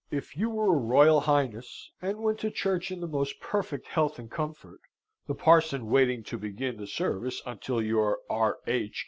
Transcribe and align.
If 0.09 0.35
you 0.35 0.49
were 0.49 0.73
a 0.75 0.79
Royal 0.79 1.19
Highness, 1.21 1.91
and 2.01 2.17
went 2.23 2.39
to 2.39 2.49
church 2.49 2.89
in 2.89 3.01
the 3.01 3.07
most 3.07 3.39
perfect 3.39 3.85
health 3.85 4.17
and 4.17 4.31
comfort, 4.31 4.79
the 5.27 5.35
parson 5.35 5.91
waiting 5.91 6.23
to 6.23 6.39
begin 6.39 6.77
the 6.77 6.87
service 6.87 7.39
until 7.45 7.79
your 7.83 8.17
R. 8.27 8.57
H. 8.65 8.99